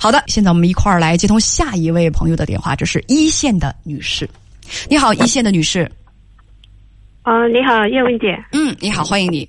[0.00, 4.28] 好的，现在我们一块儿来接通下一位朋友的电话，这是一线的女士。
[4.88, 5.90] 你好，一线的女士。
[7.22, 8.38] 啊，你好，叶文姐。
[8.52, 9.48] 嗯，你好，欢迎你。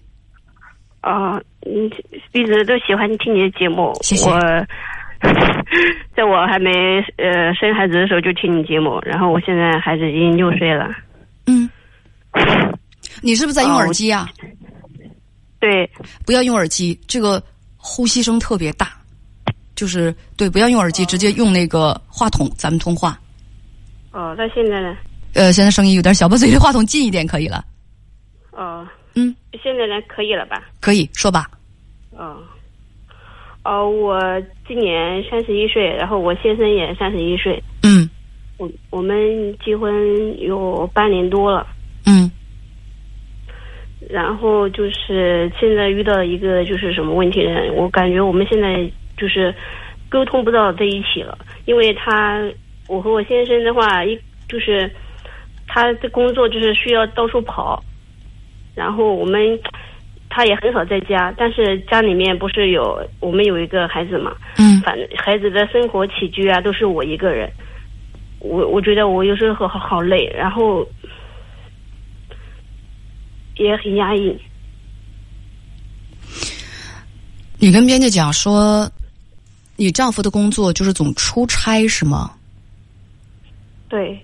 [1.02, 1.90] 啊，嗯，
[2.34, 3.94] 一直都喜欢听你的节目。
[4.02, 4.30] 谢谢。
[4.30, 4.40] 我
[6.16, 6.72] 在我还没
[7.18, 10.90] 呃生孩子的时候就听你节目，然后我现在孩子已经六岁了。
[11.46, 11.70] 嗯。
[13.22, 14.30] 你是不是在用耳机啊？
[15.60, 15.90] 对。
[16.26, 17.42] 不要用耳机，这个
[17.78, 18.99] 呼吸声特别大。
[19.80, 23.18] 就是对，不要用耳机，直接用那个话筒，咱们通话。
[24.12, 24.98] 哦，那现在呢？
[25.36, 27.64] 呃，现在声音有点小，把嘴离话筒近一点可以了。
[28.52, 28.86] 哦。
[29.16, 29.34] 嗯。
[29.64, 29.94] 现在呢？
[30.06, 30.62] 可以了吧？
[30.82, 31.50] 可以说吧。
[32.12, 32.44] 哦。
[33.64, 34.20] 哦，我
[34.68, 37.64] 今年三十一岁，然后我先生也三十一岁。
[37.84, 38.10] 嗯。
[38.58, 39.18] 我我们
[39.64, 39.90] 结婚
[40.42, 41.66] 有半年多了。
[42.06, 42.30] 嗯。
[44.10, 47.72] 然后就是现在遇到一个就是什么问题呢？
[47.76, 49.54] 我感觉我们现在就是
[50.08, 52.42] 沟通不到在一起了，因为他
[52.88, 54.90] 我和我先生的话一就是
[55.68, 57.84] 他的工作就是需要到处跑，
[58.74, 59.60] 然后我们
[60.30, 67.52] 他也很少在家，但是家里面不是有我们有一个孩子嘛，嗯，反正孩子的生活起居啊都是我一个人，
[68.40, 70.88] 我我觉得我有时候好好累，然后。
[73.56, 74.34] 也很压抑。
[77.58, 78.90] 你跟编辑讲说，
[79.80, 82.32] 你丈夫的工作就是总出差是吗？
[83.88, 84.20] 对。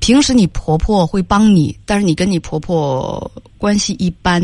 [0.00, 4.42] 平时你婆婆会帮你，但是你跟你婆婆关系一般。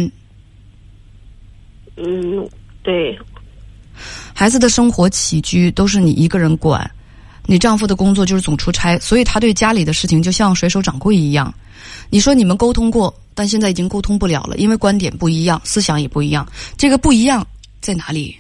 [1.97, 2.49] 嗯，
[2.83, 3.17] 对。
[4.35, 6.91] 孩子的生活起居都是你一个人管，
[7.45, 11.53] 你丈夫的工作就是总出差，所以他对家里的事情就像水手掌柜一样。
[12.09, 13.15] 你说你们沟通过？
[13.35, 16.49] 但现在已经沟通不了了，因为观点不一样，思想也不一样。
[16.79, 17.47] 这个不一样
[17.83, 18.35] 在哪里？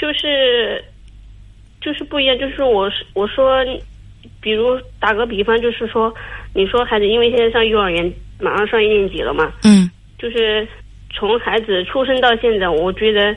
[0.00, 0.82] 就是，
[1.80, 2.38] 就是不一样。
[2.38, 3.62] 就是我我说，
[4.40, 6.14] 比如打个比方，就是说，
[6.54, 8.10] 你说孩子因为现在上幼儿园，
[8.40, 9.52] 马上上一年级了嘛。
[9.64, 9.90] 嗯。
[10.18, 10.66] 就是
[11.12, 13.36] 从孩子出生到现在，我觉得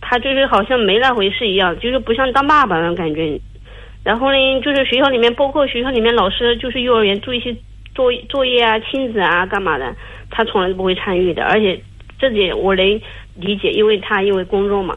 [0.00, 3.38] 他就是好像没那回事一样，就是不像当爸爸那种感觉。
[4.02, 7.54] 然后呢，就是学校里面，包括学校里面老师，就是幼儿园做一些。
[7.92, 9.94] 作作业啊，亲子啊，干嘛的？
[10.30, 11.78] 他从来都不会参与的，而且
[12.20, 12.86] 这点我能
[13.34, 14.96] 理解，因为他因为工作嘛。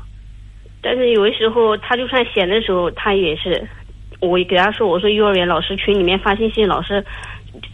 [0.84, 3.66] 但是有的时候，他就算闲的时候，他也是，
[4.20, 7.04] 我给他说，我说幼儿园老师群里面发信息，老师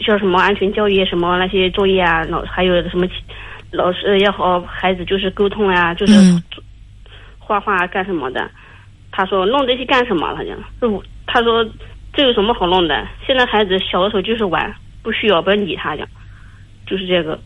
[0.06, 3.06] 叫什么安全教育什么那些作业啊，老还有什么
[3.72, 6.14] 老师要和孩子就是沟通啊，就是
[7.40, 8.50] 画画干什么的。
[9.12, 10.34] 他说弄这些干什么？
[10.36, 10.58] 他讲，
[11.25, 11.66] 他说
[12.14, 13.06] 这有什么好弄的？
[13.25, 14.74] 现在孩子小的时候就是玩。
[15.02, 16.06] 不需要，不要理他讲，
[16.86, 17.40] 就是这个。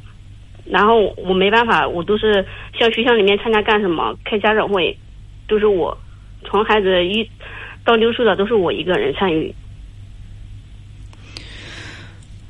[0.66, 2.44] 然后我没办法，我都是
[2.78, 4.98] 像学校里面参加干什么，开家长会，
[5.54, 5.96] 都是我。
[6.44, 7.30] 从孩子一
[7.86, 9.54] 到六岁的，都是我一个人参与。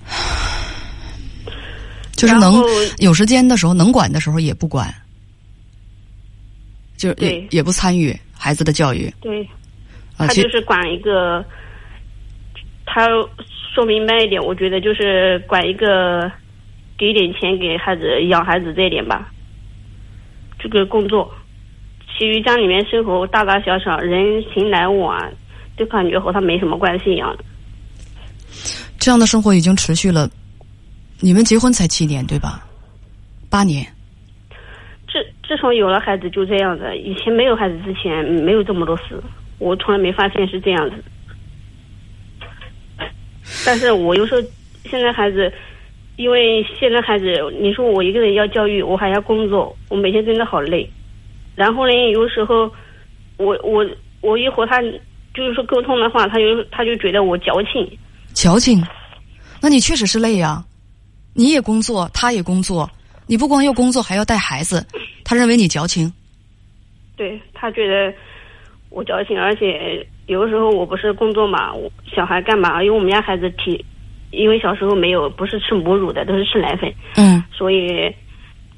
[2.16, 2.64] 就是能
[3.00, 4.88] 有时间的时候，能管的时候也不管，
[6.96, 9.14] 就是也也不参与孩子的教育。
[9.20, 9.46] 对，
[10.18, 11.44] 他就是管一个
[12.86, 13.10] 他。
[13.74, 16.32] 说明白一点，我觉得就是管一个，
[16.96, 19.34] 给点钱给孩子养孩子这一点吧。
[20.60, 21.34] 这个工作，
[22.18, 25.20] 其余家里面生活大大小小人情来往，
[25.76, 27.36] 就感觉和他没什么关系一样。
[29.00, 30.30] 这样的生活已经持续了，
[31.20, 32.64] 你们结婚才七年对吧？
[33.50, 33.86] 八年。
[35.12, 39.22] 自自从有了孩子就这样子，以前没有孩子之前没有这么多事，
[39.60, 41.04] 我从来没发现是这样子。
[43.66, 44.42] 但是我有时候
[44.86, 45.52] 现在孩子，
[46.16, 47.26] 因为现在孩子，
[47.60, 50.90] 你说我一个人要教育，我还要工作，我每天真的好累。
[51.56, 52.72] 然后呢，有时候
[53.38, 53.86] 我我
[54.22, 54.82] 我一和他
[55.34, 57.88] 就是说沟通的话，他就他就觉得我矫情。
[58.34, 58.84] 矫情？
[59.62, 60.64] 那你确实是累呀。
[61.34, 62.90] 你也工作，他也工作，
[63.28, 64.86] 你不光要工作，还要带孩子，
[65.24, 66.12] 他认为你矫情。
[67.16, 68.14] 对他觉得
[68.90, 70.06] 我矫情，而且。
[70.28, 72.82] 有的时候我不是工作嘛，我小孩干嘛？
[72.82, 73.84] 因为我们家孩子体，
[74.32, 78.10] 因为小时候没有不是吃母乳的，都是吃奶粉，嗯，所以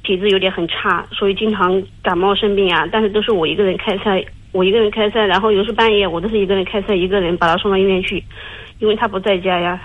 [0.06, 2.88] 体质有点很差，所以经常感冒生病啊。
[2.92, 4.12] 但是都是我一个人开车，
[4.52, 8.24] 我一个人开车，然后有时半夜我都是一个人开车，一个人把他送到医院去，
[8.80, 9.81] 因为他不在家呀。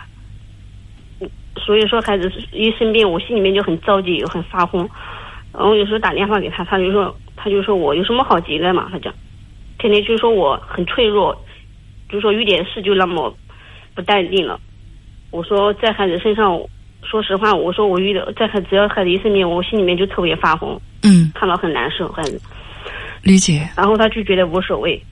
[1.57, 4.89] 所以说孩子一生病，我心里面就很着急，很发慌。
[5.53, 8.89] 然后有时候打电话给他，他就说，他就说我有什么好急的嘛？
[8.93, 9.13] 他讲，
[9.79, 11.37] 天天就说我很脆弱。
[12.09, 13.33] 就说有点事就那么
[13.95, 14.59] 不淡定了。
[15.31, 16.61] 我说在孩子身上，
[17.03, 22.41] 说实话，我说我遇到在孩只要孩子一生病，我心里面就特别发红，嗯，看到很难受孩子。
[23.23, 25.03] 理解，然后他就觉得无所谓，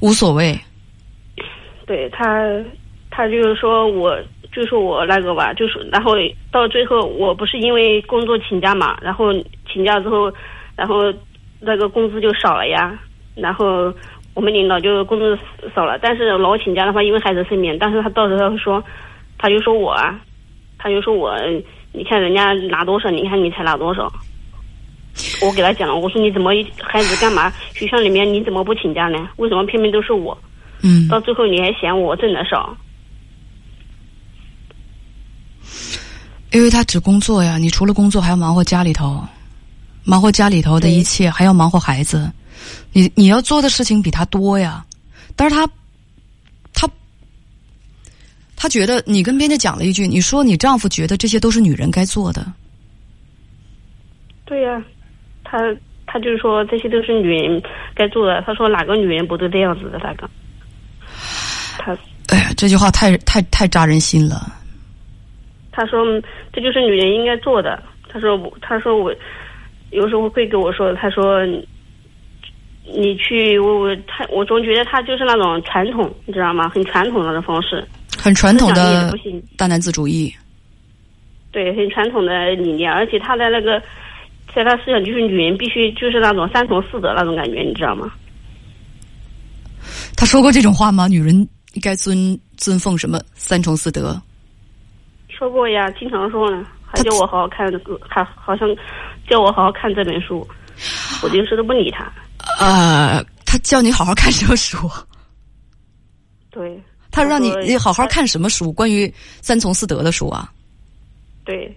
[0.00, 0.58] 无所谓。
[1.86, 2.44] 对他，
[3.10, 4.16] 他就是说我
[4.52, 6.14] 就是我那个吧，就是然后
[6.50, 9.32] 到最后我不是因为工作请假嘛，然后
[9.72, 10.32] 请假之后，
[10.76, 11.12] 然后
[11.60, 12.98] 那个工资就少了呀，
[13.34, 13.92] 然后
[14.34, 15.38] 我们领导就工资
[15.74, 18.82] 少了，但是老请假的话，因为孩子生病，但是他到时候他说，
[19.38, 20.18] 他就说我啊，
[20.82, 21.36] 他就说我，
[21.92, 24.10] 你看人家拿多少，你看你才拿多少。
[25.42, 26.50] 我给他讲了，我说你怎么
[26.80, 27.52] 孩子干嘛？
[27.74, 29.28] 学校里面你怎么不请假呢？
[29.36, 30.36] 为什么偏偏都是我？
[30.82, 32.74] 嗯，到最后你还嫌我挣的少？
[36.52, 39.22] 因为他只工作呀，你除了工作还要忙活家里头，
[40.04, 42.32] 忙活家里头的一切，还要忙活孩子，
[42.92, 44.84] 你你要做的事情比他多呀。
[45.36, 45.72] 但是他，他，
[48.60, 52.44] 他觉得你跟编辑讲了一句，你说你丈夫觉得这些都是女人该做的。
[54.44, 54.84] 对呀，
[55.42, 55.56] 他
[56.06, 57.62] 他就是说这些都是女人
[57.94, 58.42] 该做的。
[58.42, 59.98] 他说哪个女人不都这样子的？
[60.00, 60.28] 大哥，
[61.78, 61.96] 他
[62.28, 64.52] 哎呀，这句话太太太扎人心了。
[65.72, 66.04] 他说
[66.52, 67.82] 这就是女人应该做的。
[68.10, 69.10] 他说我他说我
[69.90, 71.46] 有时候会跟我说，他说
[72.84, 76.68] 你去我我他我总觉得他就是那种传统，你知道吗？
[76.68, 77.82] 很传统的那种方式，
[78.22, 79.12] 很传统的
[79.56, 80.32] 大男子主义。
[81.52, 83.82] 对，很传统的理念，而且他的那个
[84.54, 88.12] 在他思想就是女人必须就是那种三从四德那种感觉，你知道吗？
[90.16, 91.08] 他说过这种话吗？
[91.08, 91.34] 女人
[91.72, 94.20] 应该尊尊奉什么三从四德？
[95.28, 98.68] 说过呀，经常说呢，还叫我好好看这个，还好像
[99.28, 100.46] 叫我好好看这本书，
[101.22, 102.12] 我平时都不理他。
[102.60, 104.88] 呃，他叫你好好看什么书？
[106.50, 108.72] 对，他让你你好好看什么书？
[108.72, 109.12] 关于
[109.42, 110.52] 三从四德的书啊？
[111.44, 111.76] 对，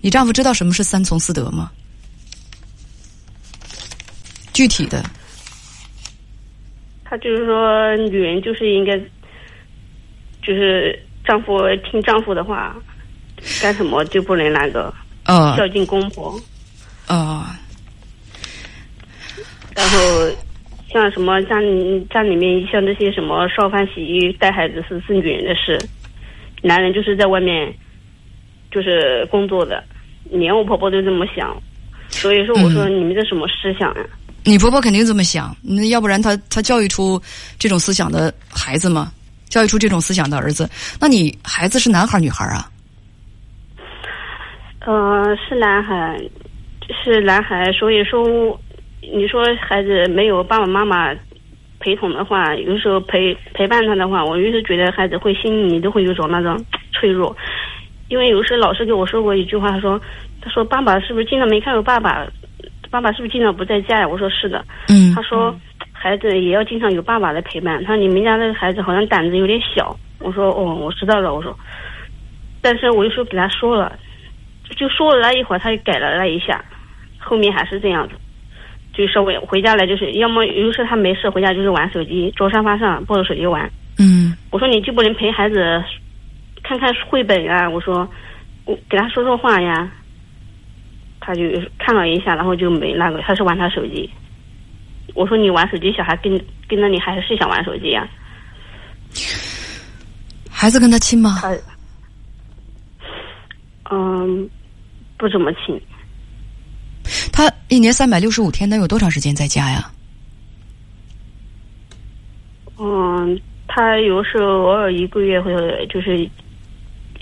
[0.00, 1.70] 你丈夫知道什么是三从四德吗？
[4.52, 5.02] 具体的，
[7.04, 8.96] 他就是说，女人就是应该，
[10.46, 11.58] 就是丈夫
[11.90, 12.76] 听丈夫的话，
[13.60, 14.94] 干什么就不能那个
[15.24, 16.40] 呃孝敬公婆，
[17.08, 17.44] 呃，
[19.74, 19.98] 然后
[20.94, 25.76] 像什么家里家里面像这些什么烧饭洗衣带孩子是是女人的事，
[26.62, 27.74] 男人就是在外面
[28.70, 29.82] 就是工作的，
[30.30, 31.60] 连我婆婆都这么想，
[32.06, 34.06] 所以说我说你们这什么思想呀、
[34.44, 37.20] 你婆婆肯定这么想，那要不然她她教育出
[37.58, 39.10] 这种思想的孩子吗？
[39.48, 40.70] 教育出这种思想的儿子，
[41.00, 42.70] 那你孩子是男孩儿女孩儿啊？
[44.86, 46.16] 呃，是男孩，
[47.02, 48.60] 是男孩，所以说，
[49.12, 51.14] 你说孩子没有爸爸妈妈
[51.80, 56.56] 陪同的话，有时候陪陪伴他的话，我就是觉得孩子会心里都会有种那种
[56.92, 57.36] 脆弱，
[58.08, 60.00] 因为有时老师给我说过一句话，他说，
[60.40, 62.26] 他说爸爸是不是经常没看到爸爸，
[62.90, 64.08] 爸爸是不是经常不在家呀？
[64.08, 65.54] 我说是的，嗯他说
[65.92, 67.82] 孩子也要经常有爸爸来陪伴。
[67.84, 69.96] 他说你们家这个孩子好像胆子有点小。
[70.20, 71.34] 我说哦，我知道了。
[71.34, 71.54] 我说，
[72.62, 73.98] 但是我就说给他说了，
[74.76, 76.64] 就说了那一会儿，他就改了那一下，
[77.18, 78.14] 后面还是这样子。
[78.96, 83.70] 就稍微回家来就是，要么有时候他没事回家就是玩手机，坐沙发上抱着手机玩。
[83.98, 85.82] 嗯我说你就不能陪孩子
[86.62, 87.68] 看看绘本啊？
[87.68, 88.08] 我说
[88.64, 89.90] 我给他说说话呀。
[91.26, 91.42] 他就
[91.78, 94.10] 看了一下，然后就没那个，他是玩他手机。
[95.14, 96.38] 我说你玩手机，小孩跟
[96.68, 98.06] 跟着你还是想玩手机呀、
[100.50, 101.38] 孩子跟他亲吗？
[101.40, 101.56] 他
[103.90, 104.46] 嗯
[105.16, 105.80] 不怎么亲，
[107.36, 109.90] 他一年三百六十五天，能有多长时间在家呀？
[112.78, 115.52] 嗯，他有时候偶尔一个月会
[115.88, 116.16] 就是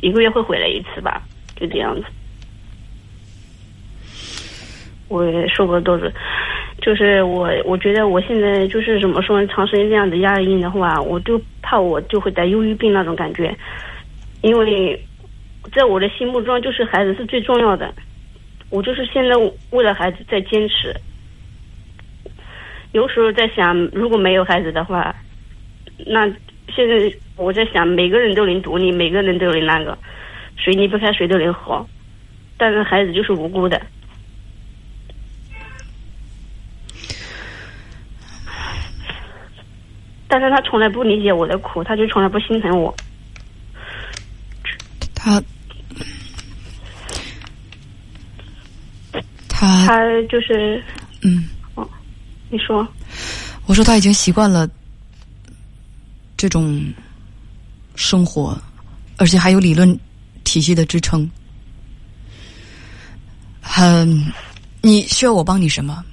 [0.03, 1.23] 一个月会回来一次吧，
[1.57, 2.05] 就这样子。
[5.09, 6.13] 我也说过多次，
[6.83, 13.57] 就是我我觉得我现在就是怎么说，长时间这样子压抑的话，我就怕我就会得忧郁病那种感觉，
[14.43, 15.07] 因为
[15.75, 17.95] 在我的心目中，就是孩子是最重要的，
[18.73, 19.37] 我就是现在
[19.71, 20.97] 为了孩子在坚持。
[22.93, 25.15] 有时候在想，如果没有孩子的话，
[26.07, 26.27] 那
[26.75, 29.97] 现在我在想，每个人都能独立，每个人都能那个，
[30.57, 31.87] 谁离不开谁都能活，
[32.57, 33.81] 但是孩子就是无辜的。
[40.29, 42.95] 但是他从来不理解我的苦，他就从来不心疼我。
[45.15, 45.43] 他
[49.63, 50.83] 他他就是，
[51.23, 51.89] 嗯，哦
[52.51, 52.87] 你说，
[53.67, 54.69] 我说他已经习惯了
[56.37, 56.83] 这种
[57.95, 58.61] 生活，
[59.19, 59.97] 而且还有理论
[60.43, 61.31] 体系的支撑。
[63.61, 64.21] 很，
[64.83, 66.05] 你需要我帮你什么？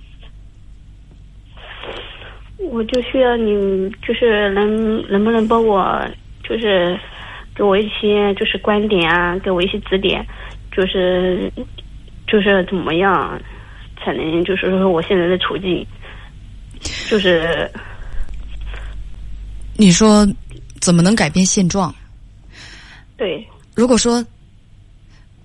[2.59, 5.99] 我就需要你，就是能能不能帮我，
[6.43, 6.95] 就是
[7.55, 10.23] 给我一些就是观点啊，给我一些指点，
[10.71, 11.51] 就是
[12.31, 13.41] 就是怎么样
[13.97, 15.85] 才能就是说我现在的处境，
[17.09, 17.69] 就是
[19.75, 20.27] 你说
[20.79, 21.93] 怎么能改变现状？
[23.17, 24.23] 对，如果说，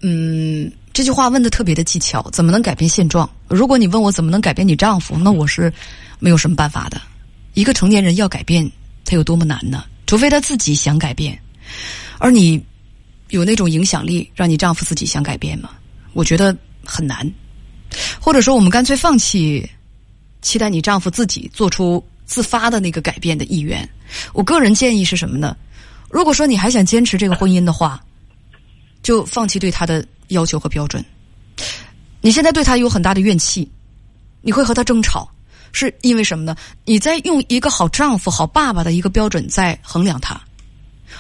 [0.03, 3.29] 嗯，这句话问的特别的技巧，怎么能改变现状？
[3.49, 5.73] 如果你问我怎么能改变你丈夫，那我是
[6.19, 7.01] 没有什么办法的。
[7.55, 8.71] 一个成年人要改变，
[9.05, 9.85] 他有多么难呢？
[10.07, 11.37] 除非他自己想改变，
[12.19, 12.63] 而你
[13.31, 15.71] 有那种影响力，让你丈夫自己想改变吗？
[16.13, 17.31] 我觉得很难。
[18.21, 19.69] 或者说，我们干脆放弃
[20.43, 23.89] 期待你丈夫自己做出自发的那个改变的意愿。
[24.33, 25.57] 我个人建议是什么呢？
[26.11, 28.03] 如果说你还想坚持这个婚姻的话，
[29.03, 31.05] 就放弃对他的要求和标准。
[32.21, 33.71] 你现在对他有很大的怨气，
[34.43, 35.29] 你会和他争吵。
[35.77, 36.55] 是因为什么呢？
[36.85, 40.41] 你在用一个好丈夫、好爸爸的一个标准在衡量他，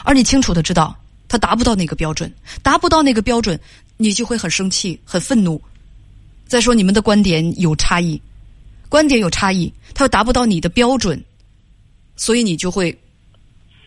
[0.04, 3.58] 而你清楚的知道他达不到那个标准，达不到那个标准，
[4.04, 5.58] 你就会很生气、很愤怒。
[6.46, 8.20] 再说你们的观点有差异，
[8.90, 11.18] 观点有差异，他又达不到你的标准，
[12.14, 12.94] 所以你就会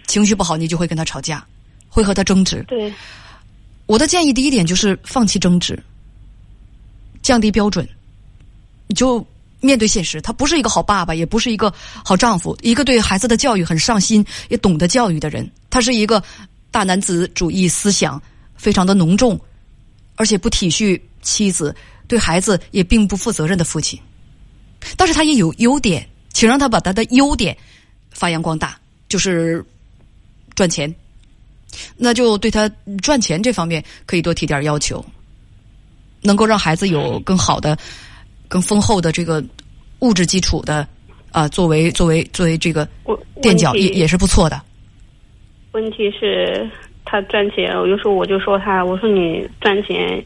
[0.08, 1.46] 情绪不好，你就会跟他吵架，
[1.88, 2.66] 会和他争执。
[2.68, 2.92] 对，
[3.86, 5.78] 我的建议第一点就是放弃争执，
[7.22, 7.88] 降低标准，
[8.88, 9.24] 你就。
[9.60, 11.74] 面对现实，他不是一个好爸爸，也不是一个
[12.06, 15.50] 好丈夫，一个对孩子的教育很上心、也懂得教育的人。
[15.72, 16.24] 他是一个
[16.70, 18.22] 大男子主义思想
[18.56, 19.38] 非常的浓重，
[20.18, 21.74] 而且不体恤妻子，
[22.10, 23.98] 对孩子也并不负责任的父亲。
[24.98, 27.56] 但是他也有优点，请让他把他的优点
[28.12, 29.64] 发扬光大，就是
[30.54, 30.94] 赚钱。
[31.96, 32.70] 那就对他
[33.02, 35.06] 赚钱这方面可以多提点要求，
[36.22, 37.78] 能够让孩子有更好的。
[38.50, 39.44] 更丰厚的这个
[40.00, 40.88] 物质基础的
[41.34, 42.88] 啊，作为作为作为这个
[43.42, 44.62] 垫脚也也是不错的。
[45.74, 46.66] 问题是，
[47.10, 50.22] 他赚钱，有时候我就说他，我说你赚钱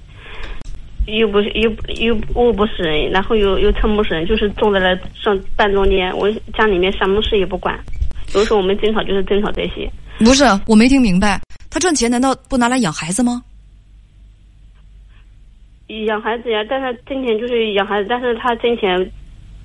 [1.05, 1.69] 又不是又
[1.99, 7.79] 又饿不死人，然后又又撑不死人，就是坐在那上半中间，我家里面什么事也不管。
[8.33, 9.87] 有时候我们争吵就是争吵这些。
[10.17, 13.43] 不是，我没听明白，他赚钱难道不拿来养孩子吗？
[16.07, 19.11] 养孩子呀，但是挣钱就是养孩子，但是他挣钱，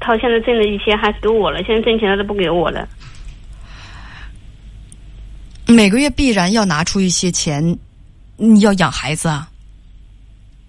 [0.00, 2.86] 他现在挣的一些还给我了，现在挣钱他都不给我了。
[5.66, 7.76] 每个月必然要拿出一些钱，
[8.36, 9.48] 你要养孩子啊，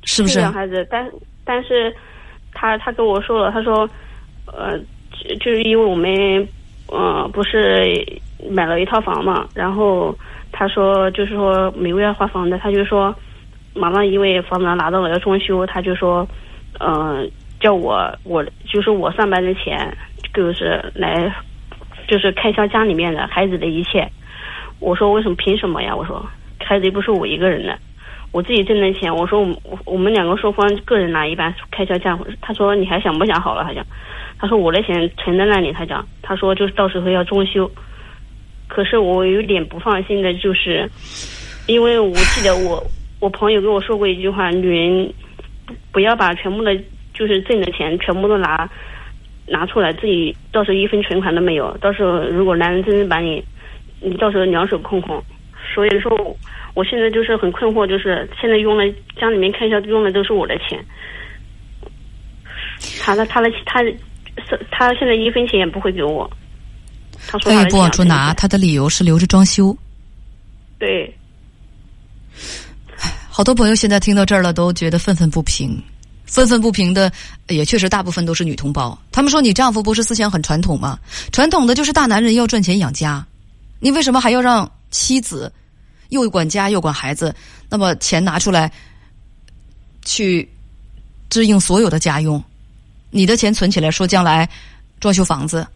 [0.04, 0.40] 是不是？
[0.40, 1.10] 养孩子，但
[1.46, 1.96] 但是
[2.54, 3.90] 他他跟我说了，他说，
[4.46, 4.78] 呃，
[5.40, 6.48] 就是因为我们，
[6.88, 8.06] 呃，不是
[8.50, 10.18] 买了一套房嘛，然后
[10.52, 13.16] 他说就是说每个月还房贷，他就说。
[13.76, 16.28] 马上因为房子拿到了要装修，他就说，
[16.80, 19.96] 嗯，叫我我就是我上班的钱，
[20.34, 21.32] 就是来，
[22.08, 24.12] 就是开销家里面的孩子的一切。
[24.80, 25.96] 我说为什么凭什么呀？
[25.96, 26.26] 我说
[26.60, 27.78] 孩子又不是我一个人的，
[28.32, 29.14] 我自己挣的钱。
[29.14, 32.18] 我说我我们两个双方个人拿一半开销价。
[32.42, 33.64] 他说你还想不想好了？
[33.64, 33.86] 他讲，
[34.38, 35.72] 他说我的钱存在那里。
[35.72, 37.70] 他讲，他说就是到时候要装修。
[38.68, 40.90] 可是我有点不放心的就是，
[41.68, 42.84] 因为我记得我。
[43.20, 45.12] 我朋友跟我说过一句话：女人
[45.92, 46.80] 不要把全部的，
[47.16, 48.70] 就是挣的钱全部都拿
[49.48, 51.76] 拿出来，自己到时候一分存款都没有。
[51.80, 53.44] 到时候如果男人真正把你，
[54.02, 55.24] 你到时候两手空空。
[55.74, 56.12] 所以说，
[56.74, 58.84] 我现在就是很困惑，就是现在用了
[59.20, 60.84] 家里面开销用的都是我的钱，
[63.02, 63.98] 他的他的他是
[64.72, 66.30] 他现在一分钱也不会给我。
[67.28, 69.76] 他说他也不往出拿，他的理由是留着装修。
[70.80, 71.14] 对。
[73.30, 75.80] 好多朋友现在听到这儿了，都觉得愤愤不平。
[76.26, 77.12] 愤愤不平的
[77.48, 78.98] 也确实大部分都是女同胞。
[79.12, 80.98] 他们说：“你丈夫不是思想很传统吗？
[81.32, 83.26] 传统的就是大男人要赚钱养家，
[83.80, 85.52] 你为什么还要让妻子
[86.10, 87.34] 又管家又管孩子？
[87.70, 88.72] 那么钱拿出来
[90.06, 90.50] 去
[91.30, 92.42] 支应所有的家用，
[93.10, 94.50] 你的钱存起来，说将来
[95.00, 95.68] 装修房子。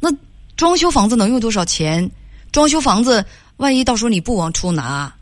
[0.00, 0.10] 那
[0.56, 2.10] 装修房子能用多少钱？
[2.50, 3.24] 装修房子
[3.56, 5.12] 万一到时候你不往出拿？”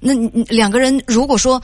[0.00, 0.12] 那
[0.44, 1.62] 两个人如果说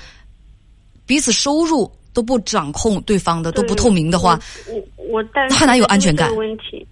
[1.04, 4.38] 彼此收入都不掌控对方的都不透明的话，
[4.68, 6.34] 我我但还哪有安全感？
[6.36, 6.86] 问题。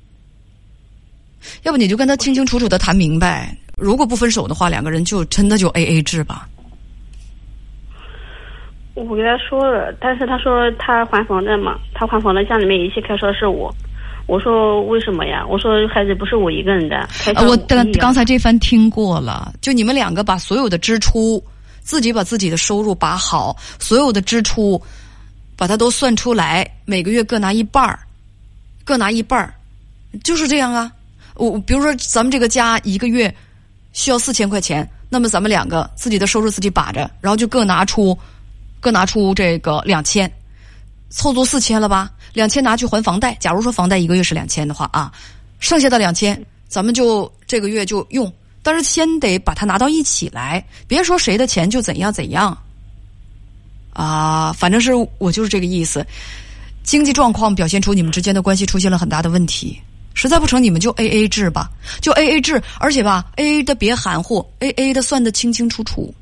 [1.63, 6.49] 要不你就跟他清清楚楚的谈明白，如果不分手的话，两个人就真的就 A A 制吧。
[8.95, 13.73] 我跟他说了，但是他说他还房贷嘛，他还房贷，家里面一切开销是我。
[14.27, 15.47] 我说为什么呀？
[15.49, 17.09] 我说孩子不是我一个人的。
[17.47, 21.43] 我刚刚才这番听过了，就你们两个把所有的支出，
[21.81, 24.83] 自己把自己的收入把好，所有的支出
[25.57, 28.01] 把它都算出来，每个月各拿一半儿，
[28.85, 29.55] 各拿一半儿，
[30.23, 30.93] 就是这样啊。
[31.39, 33.35] 我比如说，咱们这个家一个月
[33.93, 38.17] 需要四千块钱，那么咱们两个自己的收入自己把着，然后就各拿出
[38.81, 40.31] 各拿出这个两千，
[41.11, 42.11] 凑足四千了吧？
[42.35, 43.35] 两千拿去还房贷。
[43.41, 45.11] 假如说房贷一个月是两千的话啊，
[45.61, 48.31] 剩下的两千咱们就这个月就用，
[48.63, 52.57] 但是先得把它拿到一起来，别说谁的钱就怎样怎样。
[53.93, 56.07] 啊，反正是我就是这个意思。
[56.85, 59.79] 经济状况表现出你们之间的关系出现了很大的问题，
[60.19, 61.71] 实在不成你们就 A A 制吧，
[62.01, 66.13] 就 A A 制，而且吧 A A 的别含糊，A A 的算得清清楚楚。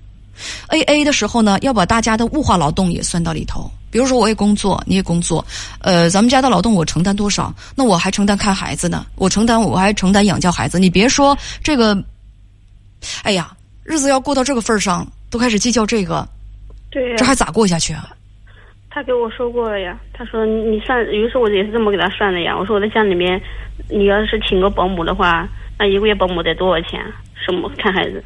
[0.68, 3.70] A A 的时候呢，要把大家的物化劳动也算到里头。
[3.90, 5.42] 比如说我也工作，你也工作，
[5.78, 10.78] 呃，咱们家的劳动我承担多少，那我还承担看孩子呢，我承担我还承担养教孩子。
[10.78, 11.34] 你别说
[11.64, 11.96] 这个，
[13.22, 16.28] 哎呀，日子要过到这个份儿上，都开始计较这个。
[17.16, 18.10] 这还咋过下去啊？
[18.96, 20.00] 他给我说过了呀。
[20.14, 22.56] 他说你算，于是我也是这么给他算的呀。
[22.58, 23.38] 我说我在家里面，
[23.90, 25.46] 你要是请个保姆的话，
[25.78, 26.98] 那一个月保姆得多少钱？
[27.34, 28.24] 什么看孩子？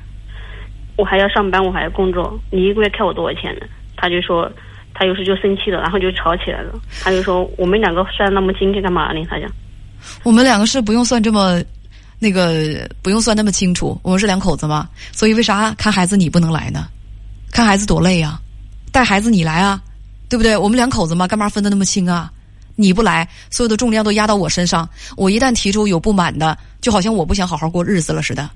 [0.97, 3.67] 我还要上班，我还要工作，你一个月开我多少钱呢？
[3.97, 4.49] 他就说，
[4.95, 6.73] 他有时就生气了，然后就吵起来了。
[7.03, 9.27] 他就说我们两个算那么精干嘛呢？
[9.29, 9.51] 他讲，
[10.23, 11.61] 我们两个是不用算这么，
[12.21, 14.01] 那个不用算那么清楚。
[14.05, 16.87] 我们是两口子嘛，所以为啥看孩子你不能来呢？
[17.51, 18.39] 看孩子多累呀！
[18.93, 19.81] 带孩子你来啊，
[20.31, 20.57] 对不对？
[20.57, 22.33] 我们两口子嘛，干嘛分的那么清啊？
[22.77, 24.89] 你不来，所有的重量都压到我身上。
[25.17, 28.49] 我一旦提出有不满的，就好像我不想好好过日子了似的。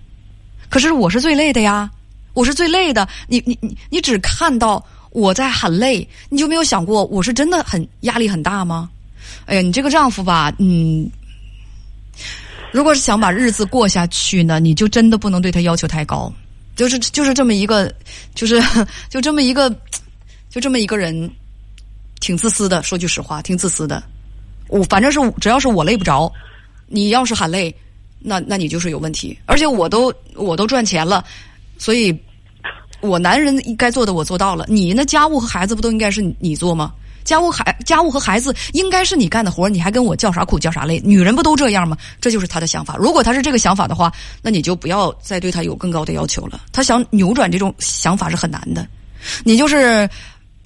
[0.71, 1.91] 可是我是最累的呀，
[2.33, 3.07] 我是最累的。
[3.27, 8.89] 你你你你只看到我在很累，你就没有想过我是真的很压力很大吗？
[9.47, 11.11] 哎呀，你这个丈夫吧，嗯，
[12.73, 16.33] 如果是想把日子过下去呢，你就真的不能对他要求太高。
[16.77, 17.93] 就是就是这么一个，
[18.35, 18.63] 就是
[19.11, 19.77] 就这么一个。
[20.51, 21.29] 就这么一个人，
[22.25, 22.83] 挺自私的。
[22.83, 24.03] 说句实话，挺自私的。
[24.69, 26.33] 我反正是只要是我累不着，
[26.87, 27.75] 你要是喊累，
[28.19, 29.39] 那那你就是有问题。
[29.45, 31.23] 而且我都我都赚钱了，
[31.77, 32.19] 所以
[33.03, 34.65] 我男人该做的我做到了。
[34.71, 36.95] 你那家务和孩子不都应该是你做吗？
[37.25, 40.99] 家务孩家务和孩子应该是你干的活，你还跟我叫啥苦叫啥累？
[41.05, 41.95] 女人不都这样吗？
[42.23, 42.97] 这就是他的想法。
[42.97, 46.63] 如果他是这个想法的话，那你就不要再对他有更高的要求了。
[46.73, 48.89] 他想扭转这种想法是很难的。
[49.45, 50.09] 你就是。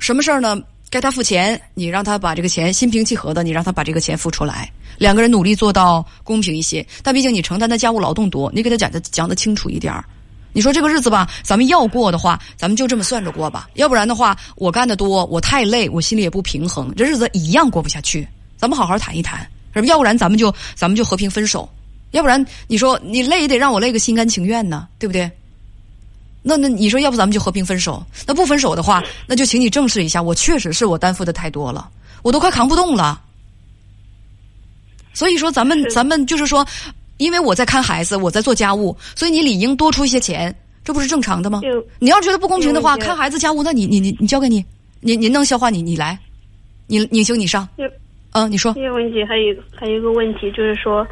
[0.01, 0.57] 什么事儿呢？
[0.91, 6.87] 该他付钱，你让他把这个钱心平气和的，你让他把这个钱付出来，两个人努力做到公平一些。
[7.03, 10.05] 但毕竟你承担的家务劳动多，你给他讲的讲的清楚一点儿。
[10.53, 13.69] 你说这个日子吧，咱们要过的话，咱们就这么算着过吧。
[13.75, 18.27] 要不然的话，我干的多，我太累，我心里也不平衡，这日子一样过不下去。
[18.57, 19.41] 咱们好好谈一谈，
[19.75, 19.87] 是不？
[19.87, 21.69] 要不然咱们就咱们就和平分手。
[22.13, 25.31] 要不然你说你累也得让我累个心甘情愿呢，对不对？
[26.49, 28.03] 那那你说，要不咱们就和平分手？
[28.27, 31.91] 那不分手的话，那就请你正视一下，我确实是我担负的太多了，
[32.23, 33.21] 我都快扛不动了。
[35.13, 36.67] 所以说，咱们咱们就是说，
[37.19, 41.61] 因为我在看孩子，我在做家务，所以你理应多出一些钱，这不是正常的吗？
[41.99, 44.65] 你要觉得不公平的话，看孩子家务，那你你你你交给你，
[45.01, 46.19] 您您能消化你你来，
[46.87, 47.69] 你你行你上。
[48.33, 48.73] 嗯，你说。
[48.73, 51.07] 这个问题还有还有一个问题就是说，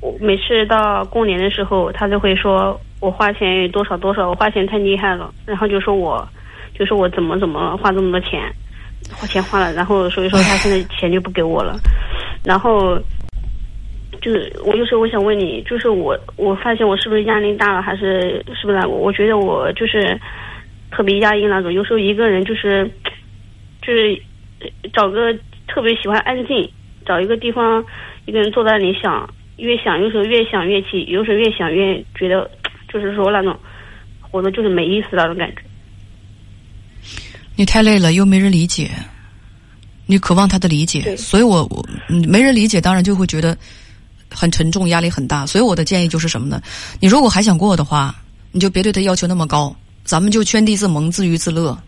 [0.00, 2.80] 我每次到过年的时候，他就会说。
[3.02, 6.24] 我花钱多少多少，我花钱太厉害了，然后就说我，
[6.72, 8.40] 就说我怎么怎么花这么多钱，
[9.10, 11.74] 花钱花了，然后所以说他现在 钱就不给我了，
[12.44, 12.96] 然后，
[14.22, 18.86] 就是我就是我想问你，就是我我发现我是不是压力大了，还是是不是？
[18.86, 20.16] 我觉得我就是
[20.92, 22.88] 特别压抑那种，有时候一个人就是
[23.82, 24.16] 就是
[24.92, 25.34] 找个
[25.66, 26.70] 特别喜欢安静，
[27.04, 27.84] 找一个地方
[28.26, 32.48] 一个人坐在那里想，越想有时候越想越气，有时候越想越觉得。
[32.92, 33.58] 就是说那种
[34.20, 35.62] 活的就是没意思那种感觉。
[37.56, 38.90] 你太累了，又没人理解，
[40.06, 41.86] 你渴望他的理解，所以我我
[42.28, 43.56] 没人理解，当然就会觉得
[44.30, 45.46] 很沉重，压力很大。
[45.46, 46.62] 所以我的建议就是什么呢？
[47.00, 48.14] 你如果还想过的话，
[48.52, 49.74] 你就别对他要求那么高，
[50.04, 51.78] 咱们就圈地自萌，自娱自乐。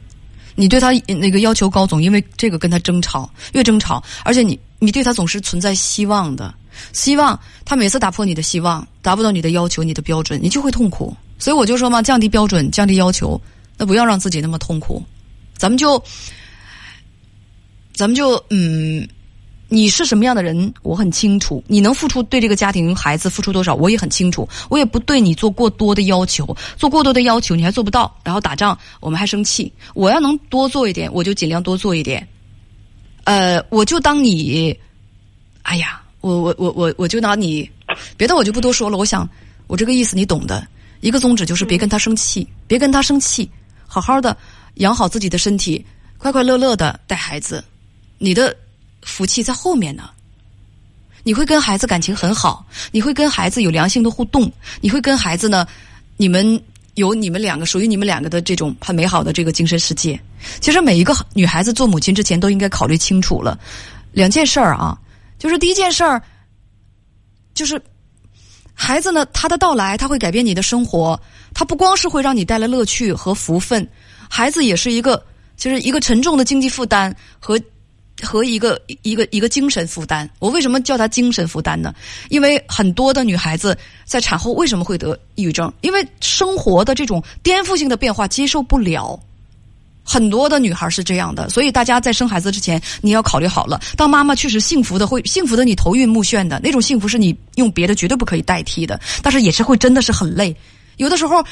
[0.55, 6.55] 你对他那个要求高，总因为这个跟他争吵，越争吵，而且你你对他总是存在希望的。
[6.93, 11.15] 希望他每次打破你的希望，达不到你的要求、你的标准，你就会痛苦。
[11.39, 13.41] 所以我就说嘛，降低标准，降低要求，
[13.77, 15.03] 那不要让自己那么痛苦。
[15.57, 16.03] 咱们就，
[17.93, 19.07] 咱们就，嗯，
[19.69, 21.63] 你是什么样的人，我很清楚。
[21.67, 24.49] 你能付出对这个家庭、孩子付出多少，我也很清楚。
[24.69, 29.73] 我也不对你做过多的要求，做过多的要求你还做不到，然后打仗我们还生气。
[29.95, 32.27] 我要能多做一点，我就尽量多做一点。
[33.25, 34.77] 呃，我就当你，
[35.63, 36.01] 哎呀。
[36.25, 37.71] 我我我我我就拿你，
[38.17, 38.97] 别的我就不多说了。
[38.97, 39.29] 我想，
[39.67, 40.67] 我这个意思你懂的。
[41.01, 43.51] 一个宗旨就是别跟他生气，别跟他生气，
[43.87, 44.35] 好好的
[44.77, 45.85] 养好自己的身体，
[46.17, 47.63] 快快乐乐的带孩子。
[48.17, 48.57] 你的
[49.03, 50.09] 福气在后面呢。
[51.23, 55.67] 你会跟孩子感情很好，你会跟孩子有良性的互动，你会跟孩子呢，
[56.17, 56.61] 你们
[56.95, 60.19] 有你们两个属于你们两个的这种很美好的这个精神世界。
[60.61, 63.59] 其实每一个女孩子做母亲之前都应该考虑清楚了
[64.13, 64.99] 两件事儿啊，
[65.39, 66.23] 就是第一件事儿，
[67.55, 67.81] 就是
[68.73, 71.21] 孩子呢，他的到来他会改变你的生活，
[71.53, 73.89] 他不光是会让你带来乐趣和福分，
[74.29, 75.25] 孩子也是一个
[75.57, 77.61] 就是一个沉重的经济负担和。
[78.23, 81.93] 和一个一个一个精神负担，我为什么叫他精神负担呢？
[82.31, 85.71] 因为很多的女孩子在产后为什么会得抑郁症？
[85.81, 89.21] 因为生活的这种颠覆性的变化接受不了。
[90.05, 93.81] 很多的女孩是这样的，所以大家在生孩子之前，你要考虑好了。
[93.97, 99.01] 当妈妈确实幸福的，会幸福的，你头晕目眩的那种幸福，是你用别的绝对不可以代替的。
[99.23, 100.55] 但是也是会真的是很累，
[100.99, 101.43] 有的时候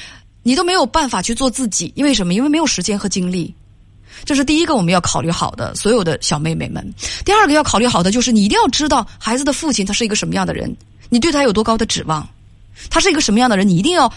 [0.42, 2.34] 你都没有办法去做自己，因为什么？
[2.34, 3.54] 因为没有时间和精力。
[4.24, 6.94] 这是第一个我们要考虑好的，所有的小妹妹们。
[7.24, 10.76] 第二个要考虑好的就是，你一定要知道孩子的父亲他是一个什么样的人，
[11.08, 12.28] 你对他有多高的指望，
[12.90, 14.12] 他是一个什么样的人，你一定要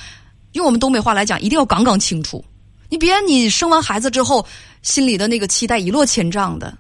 [0.52, 2.43] 用我们东北话来讲，一定要杠杠清楚。
[2.95, 4.47] 你别你生完孩子之后，
[4.81, 6.73] 心里的那个期待一落千丈的，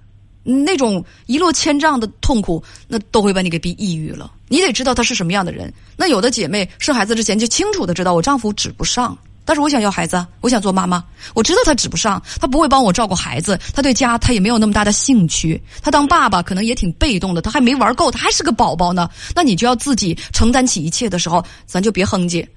[0.43, 4.31] 那种一落千丈的痛苦，那都会把你给逼抑郁了。
[4.47, 5.73] 你得知道他是什么样的人。
[5.97, 9.17] 那有的姐妹生孩子之前就清楚的知道，我丈夫指不上。
[9.43, 11.03] 但是我想要孩子，我想做妈妈。
[11.33, 15.61] 我知道他指不上，他不会帮我照顾孩子，他对家他也没有那么大的兴趣。
[15.81, 19.09] 他当爸爸可能也挺被动的，他还没玩够，他还是个宝宝呢。
[19.35, 22.47] 那你就要自己承担起一切的时候，咱就别哼唧，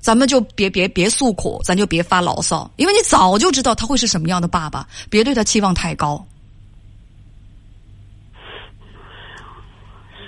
[0.00, 6.26] 咱们就别别别诉苦，咱就别发牢骚，因为你早就知道他会是什么样的爸爸，别对他期望太高。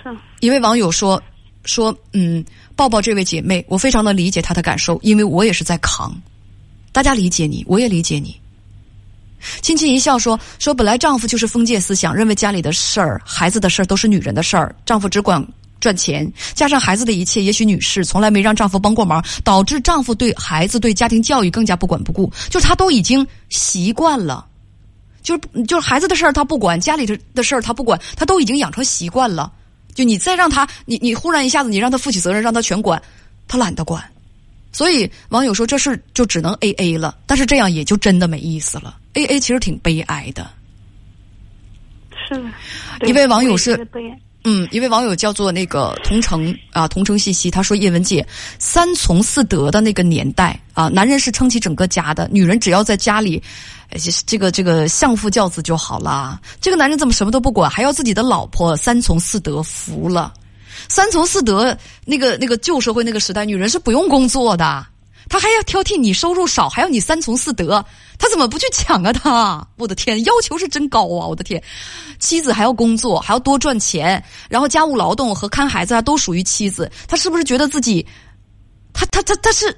[0.03, 0.17] 是。
[0.41, 1.23] 一位网友说
[1.65, 2.45] 说嗯。
[2.75, 6.11] 抱抱这位姐妹，我非常的理解她的感受，因为我也是在扛。
[6.91, 8.35] 大家理解你，我也理解你。
[9.61, 15.47] 轻轻一笑说说，本来丈夫就是封建思想，认为家里的事儿、孩子的事儿都是女人的事儿，丈夫只管
[15.83, 24.47] 赚钱，加上孩子的一切，也许女士从来没让丈夫帮过忙，导致丈夫对孩子、对家庭教育更加不管不顾，就是他都已经习惯了，
[25.23, 29.53] 就是就是孩子的事儿他不管，家里的的事儿他不管，他都已经养成习惯了。
[29.93, 33.03] 就你再让他，你你忽然一下子，你让他负起责任，让他全管，
[33.49, 34.03] 他懒得管。
[34.73, 38.97] 所以网友说这事就只能 A A 了，但是这样也就真的没意思了。
[39.15, 40.49] A A 其实挺悲哀的。
[42.27, 42.43] 是，
[43.07, 43.77] 一位网友是，
[44.45, 48.27] 嗯，一位网友叫做那个同城啊，同城信息，他说叶文姐，
[48.59, 53.43] 三从四德的那个年代啊，男人是撑起整个家的，女人只要在家里。
[54.27, 56.41] 这个这个相夫教子就好了。
[56.63, 60.33] 这个男人怎么什么都不管，还要自己的老婆三从四德服了？
[60.89, 61.77] 三从四德，
[62.07, 64.87] 那个那个旧社会那个时代，女人是不用工作的，
[65.29, 67.85] 他还要挑剔你收入少，还要你三从四德，
[68.19, 69.13] 他怎么不去抢啊？
[69.13, 71.27] 他，我的天，要求是真高啊！
[71.27, 71.63] 我的天，
[72.19, 78.07] 妻子还要工作，还要多赚钱，然后家务劳动和看孩子啊都属于妻子，他是不是觉得自己，
[78.93, 79.75] 他他他他是？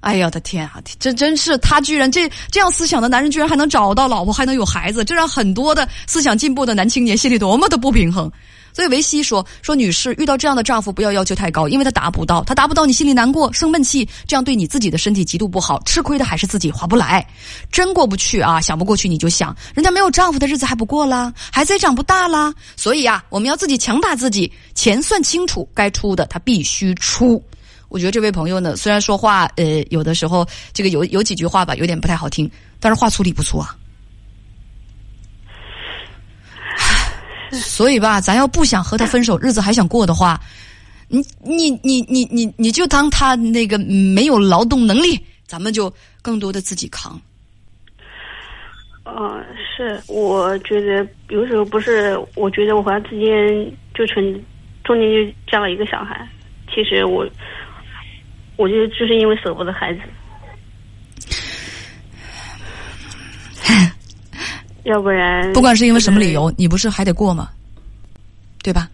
[0.00, 0.80] 哎呀，我的天啊！
[1.00, 8.30] 这真是他居然这这样思想的男人，居然还能找到老婆，还能有孩子，这让很多的思想进步的男青年心里多么的不平衡。
[8.76, 17.26] 所以维西说说，女士遇到这样的丈夫，不要要求太高，因为他达不到，他达不到，你心里难过，生闷气，这样对你自己的身体极度不好，吃亏的还是自己，划不来。
[17.72, 22.52] 真过不去啊，想不过去你就想，人家没有丈夫的日子还不过啦，孩子也长不大啦。
[22.76, 27.42] 所以啊，我们要自己强大自己，钱算清楚，该出的他必须出。
[27.88, 33.74] 我觉得这位朋友呢，虽然说话，呃，有的时候这个有有几句话吧，有点不太好听，但是话粗理不粗啊。
[37.56, 40.40] 所以吧，咱要不想和他分手，日子还想过的话，
[41.08, 45.92] 你你你你你你就当他那个没有劳动能力，咱们就
[46.22, 47.20] 更多的自己扛。
[49.04, 49.44] 嗯，
[49.76, 54.22] 是，我觉得有时候不是，我觉得我和他之间就成
[54.84, 56.28] 中间就加了一个小孩，
[56.74, 57.26] 其实我。
[58.58, 60.00] 我觉得就是因为舍不得孩子，
[64.86, 67.50] 要不然不管是因为什么理由，你不是还得过吗？
[68.62, 68.88] 对吧？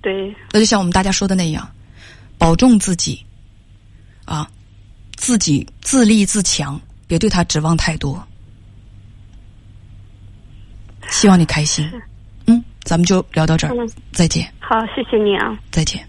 [0.00, 0.34] 对。
[0.52, 1.70] 那就像我们大家说的那样，
[2.38, 3.24] 保重自己，
[4.24, 4.48] 啊，
[5.16, 8.22] 自己自立自强，别对他指望太多。
[11.10, 11.90] 希望你开心。
[12.46, 13.74] 嗯，咱们就聊到这儿，
[14.12, 14.52] 再见。
[14.58, 15.58] 好，谢谢你啊。
[15.70, 16.06] 再见。